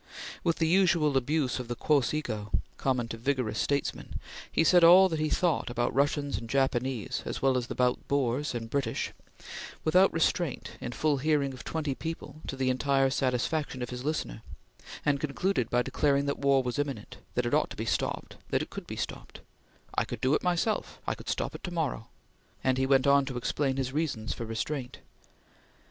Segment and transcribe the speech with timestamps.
[0.43, 4.15] With the usual abuse of the quos ego, common to vigorous statesmen,
[4.51, 8.55] he said all that he thought about Russians and Japanese, as well as about Boers
[8.55, 9.11] and British,
[9.83, 14.41] without restraint, in full hearing of twenty people, to the entire satisfaction of his listener;
[15.05, 18.63] and concluded by declaring that war was imminent; that it ought to be stopped; that
[18.63, 19.41] it could be stopped:
[19.93, 22.07] "I could do it myself; I could stop it to morrow!"
[22.63, 24.97] and he went on to explain his reasons for restraint.